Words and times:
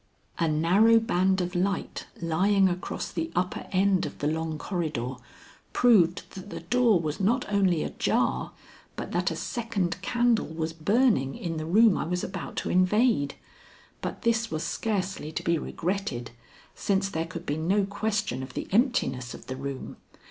A 0.39 0.47
narrow 0.47 0.99
band 0.99 1.41
of 1.41 1.53
light 1.53 2.07
lying 2.19 2.67
across 2.67 3.11
the 3.11 3.29
upper 3.35 3.67
end 3.71 4.03
of 4.07 4.17
the 4.17 4.25
long 4.25 4.57
corridor, 4.57 5.17
proved 5.73 6.27
that 6.31 6.49
the 6.49 6.61
door 6.61 6.99
was 6.99 7.19
not 7.19 7.45
only 7.53 7.83
ajar, 7.83 8.51
but 8.95 9.11
that 9.11 9.29
a 9.29 9.35
second 9.35 10.01
candle 10.01 10.47
was 10.47 10.73
burning 10.73 11.37
in 11.37 11.57
the 11.57 11.67
room 11.67 11.99
I 11.99 12.05
was 12.05 12.23
about 12.23 12.55
to 12.57 12.71
invade; 12.71 13.35
but 14.01 14.23
this 14.23 14.49
was 14.49 14.63
scarcely 14.63 15.31
to 15.33 15.43
be 15.43 15.59
regretted, 15.59 16.31
since 16.73 17.07
there 17.07 17.27
could 17.27 17.45
be 17.45 17.57
no 17.57 17.85
question 17.85 18.41
of 18.41 18.55
the 18.55 18.67
emptiness 18.71 19.35
of 19.35 19.45
the 19.45 19.55
room. 19.55 19.97